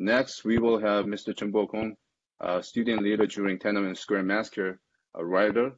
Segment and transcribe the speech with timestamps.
[0.00, 1.34] Next, we will have Mr.
[1.36, 1.94] Chen Bokong,
[2.40, 4.78] a student leader during Tiananmen Square massacre,
[5.14, 5.72] a writer,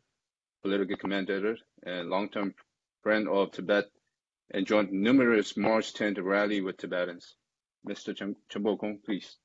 [0.63, 2.55] political commentator, and long-term
[3.03, 3.85] friend of Tibet,
[4.53, 7.37] and joined numerous March 10th rally with Tibetans.
[7.89, 8.15] Mr.
[8.15, 9.37] Chen, Chen Bokong, please.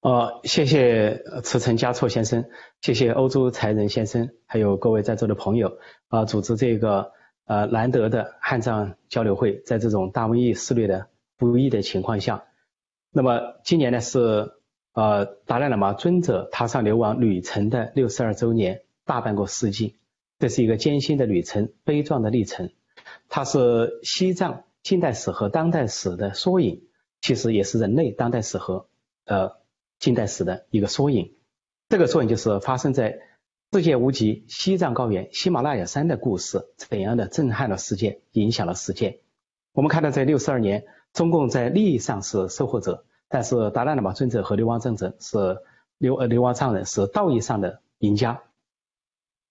[0.00, 2.44] 呃，谢谢慈诚嘉措先生，
[2.80, 5.78] 谢谢欧洲才仁先生，还有各位在座的朋友
[6.08, 7.12] 啊，组织这个
[7.44, 12.44] 呃难得的汉藏交流会，在这种大瘟疫肆虐的不易的情况下，
[13.10, 14.52] 那么今年呢是
[14.92, 19.96] 呃达赖喇嘛尊者踏上流亡旅程的六十二周年，大半个世纪，
[20.38, 22.70] 这是一个艰辛的旅程，悲壮的历程，
[23.28, 26.84] 它是西藏近代史和当代史的缩影，
[27.20, 28.86] 其实也是人类当代史和
[29.24, 29.60] 呃。
[29.98, 31.32] 近代史的一个缩影，
[31.88, 33.20] 这个缩影就是发生在
[33.74, 39.20] 世界无极西藏高原喜马拉雅山的故事，怎样的震撼了世界，影响了世界。
[39.72, 45.56] 我们看到，在六十二年，中共在利益上是收获者，但是达赖喇嘛尊者和流亡政者是
[45.96, 48.42] 流呃流亡藏人是道义上的赢家。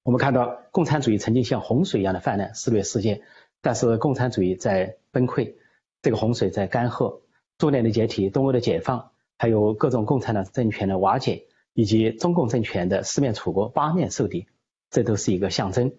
[0.04, 3.24] 我们看到，共产主义曾经像洪水一样的泛滥肆虐世界，
[3.60, 5.56] 但是共产主义在崩溃，
[6.04, 7.22] 这个洪水在干涸，
[7.58, 9.10] 苏联的解体，东欧的解放。
[9.40, 14.48] 还有各种共产党政权的瓦解，以及中共政权的四面楚歌、八面受敌，
[14.90, 15.94] 这都是一个象征。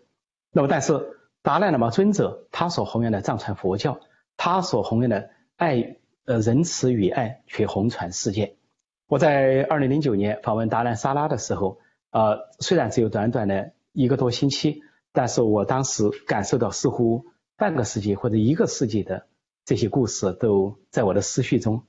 [0.53, 4.01] 那么，但是达赖喇嘛尊者他所弘扬的藏传佛教，
[4.37, 8.57] 他所弘扬的爱呃仁慈与爱却红传世界。
[9.09, 11.79] 我在二零零九年访问达兰萨拉的时候，
[12.11, 17.27] 呃，虽然只有短短的一个多星期，但是我当时感受到似乎
[17.57, 19.27] 半个世纪或者一个世纪的
[19.65, 21.83] 这些故事都在我的思绪中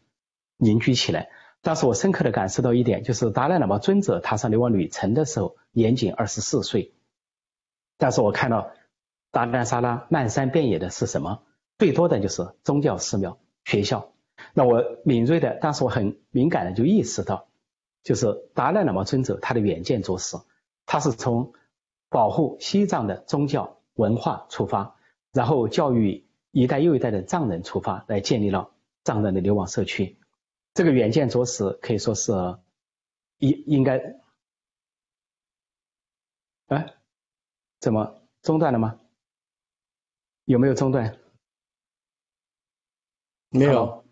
[0.58, 1.30] 凝聚起来。
[1.64, 6.94] 当时我深刻的感受到一点，就是达赖喇嘛尊者踏上流亡旅程的时候，年仅二十四岁。
[7.97, 8.72] 但是我看到
[9.31, 11.41] 达赖萨拉漫山遍野的是什么？
[11.78, 14.11] 最多的就是宗教寺庙、学校。
[14.53, 17.47] 那我敏锐的，当时我很敏感的就意识到，
[18.03, 20.35] 就是达赖喇嘛尊者他的远见卓识，
[20.85, 21.53] 他是从
[22.09, 24.97] 保护西藏的宗教文化出发，
[25.31, 28.72] 然后教育一代又一代的藏人出发，来建立了
[29.06, 30.18] 藏人的流亡社区。
[30.73, 32.31] 这个远见着实可以说是
[33.38, 34.19] 应应该，
[36.66, 36.95] 哎，
[37.79, 39.00] 怎么中断了吗？
[40.45, 41.19] 有没有中断？
[43.50, 44.03] 没有。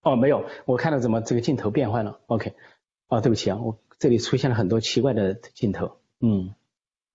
[0.00, 0.48] 哦，没有。
[0.64, 2.54] 我看到怎么这个镜头变换了？OK。
[3.08, 6.00] 哦，对不起啊，我这里出现了很多奇怪的镜头。
[6.20, 6.54] 嗯。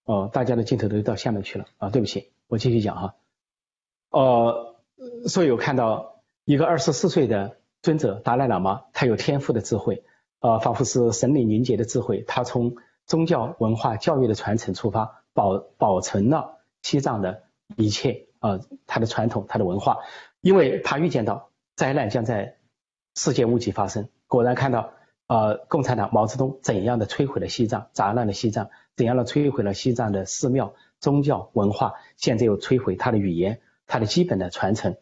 [0.03, 3.15] 哦，大家的镜头都到下面去了啊，对不起，我继续讲哈。
[4.09, 4.75] 哦，
[5.27, 7.59] 所以我看到一个二十四岁的。
[7.87, 10.03] 尊者达赖喇嘛，他有天赋的智慧，
[10.41, 12.21] 呃，仿佛是神灵凝结的智慧。
[12.27, 12.75] 他从
[13.05, 17.43] 宗教文化教育的传承出发，保保存了西藏的
[17.77, 19.99] 一切，呃，他的传统，他的文化。
[20.41, 22.57] 因为他预见到灾难将在
[23.15, 24.91] 世界无极发生，果然看到，
[25.27, 34.97] 呃，共产党毛泽东怎样的摧毁了西藏，砸烂了西藏，怎样的摧毁了西藏的寺庙、宗教文化，现在又摧毁他的语言，他的基本的传承。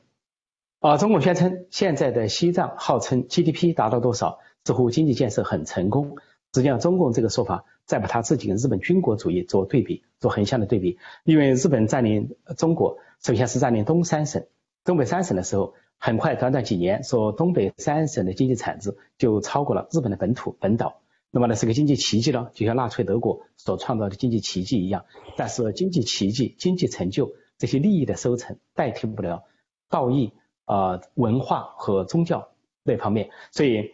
[0.85, 6.17] 啊，中共宣称现在的西藏号称 GDP 达到多少，似乎经济建设很成功。
[6.53, 10.99] 实际上，中共这个说法再把他自己跟日本军国主义做对比，做横向的对比。
[11.23, 14.45] 因为日本占领中国，首先是占领东三省、
[14.83, 21.01] 东北三省的时候，很快短短几年，说东北三省的经济产值就超过了日本的本土本岛。
[21.31, 25.05] 那么呢，是个经济奇迹了，就像纳粹德国所创造的经济奇迹一样。
[25.35, 29.45] 但是，经济奇迹、经济成就这些利益的收成，代替不了
[29.89, 30.31] 道义。
[30.65, 32.49] 啊，文化和宗教
[32.83, 33.93] 那方面，所以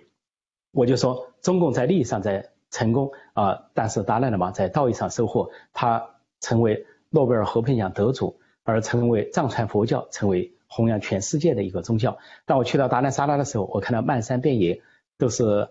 [0.71, 12.17] 我就说，中共在利益上在成功啊，但是达赖喇嘛在道义上收获，他成为诺贝尔和平奖得主，而成为藏传佛教成为弘扬全世界的一个宗教。
[12.45, 14.81] 当我去到达赖萨拉的时候，我看到漫山遍野
[15.17, 15.69] 都是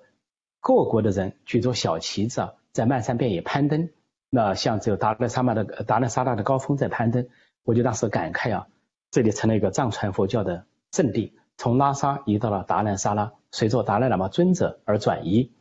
[0.60, 3.88] 各国的人举着小旗子啊，在漫山遍野攀登，
[4.28, 7.26] 那像只有达赖萨拉的达赖萨拉的高峰在攀登，
[7.64, 8.68] 我就当时感慨啊，
[9.10, 10.66] 这里成了一个藏传佛教的。
[10.90, 15.52] 阵地从拉萨移到了达兰萨拉，随着达赖喇嘛尊者而转移。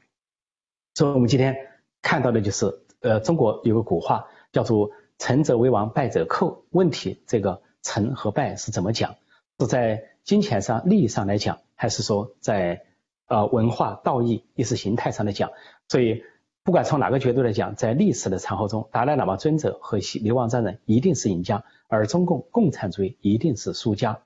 [0.96, 1.56] 所以，我们今天
[2.02, 6.66] 看到的就是，呃，中国有个古话叫做“成者为王，败者寇”。
[6.72, 9.16] 问题这个成和败是怎么讲？
[9.60, 12.84] 是在金钱上、利益上来讲，还是说在
[13.28, 15.52] 呃文化、道义、意识形态上来讲？
[15.88, 16.24] 所以，
[16.64, 24.22] 不管从哪个角度来讲，在历史的长河中，达赖喇嘛尊者和流亡藏人一定是赢家，而中共共产主义一定是输家。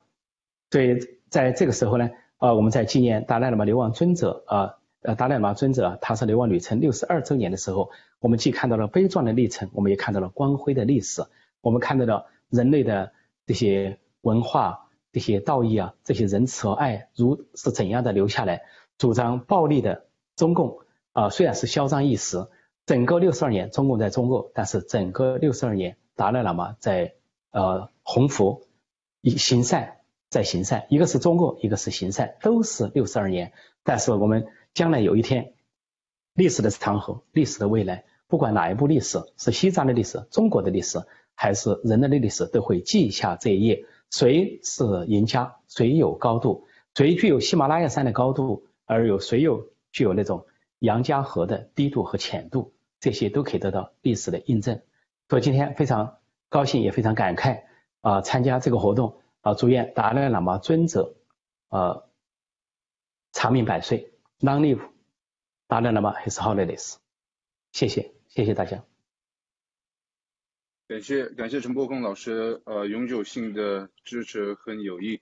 [0.74, 2.10] 所以在这个时候呢，
[2.40, 4.74] 呃，我们在纪念达赖喇嘛流亡尊者，呃，
[5.04, 11.24] 呃，达赖喇嘛尊者他是流亡旅程六十二周年的时候，我们既看到了悲壮的历程，我们也看到了光辉的历史，
[11.62, 13.12] 我们看到了人类的
[13.46, 18.64] 这些文化、这些道义啊，这些仁慈和爱，如是怎样的留下来？
[18.98, 20.80] 主张暴力的中共
[21.12, 22.48] 啊，虽然是嚣张一时，
[22.88, 27.14] 整个六十二年中共在中国，但是整个六十二年达赖喇嘛在
[27.52, 28.64] 呃弘福
[29.22, 29.98] 以行善，
[30.34, 33.54] 在行善，一个是中共，一个是行善，都是六十二年。
[33.84, 35.54] 但是我们将来有一天，
[36.34, 41.00] 历史的长河，历史的未来，不管哪一部历史，是西藏的历史，中国的历史，
[41.36, 43.86] 还是人类的历史，都会记下这一页。
[44.10, 45.58] 谁是赢家？
[45.68, 46.66] 谁有高度？
[46.96, 48.66] 谁具有喜马拉雅山的高度？
[48.86, 50.48] 而有谁有具有那种
[50.80, 52.74] 杨家河的低度和浅度？
[53.00, 54.82] 这些都可以得到历史的印证。
[55.30, 56.18] 所以今天非常
[56.50, 57.62] 高兴，也非常感慨
[58.02, 58.22] 啊！
[58.22, 59.54] 参加这个活动啊！
[59.54, 61.16] 祝愿达赖喇嘛尊者
[61.70, 62.10] 呃
[63.34, 64.90] 长命百岁，Long live
[65.68, 66.96] 达赖喇嘛 His Holiness。
[67.74, 68.84] 谢谢，谢谢大家。
[70.88, 75.22] 感谢感谢陈伯公老师呃永久性的支持和友谊。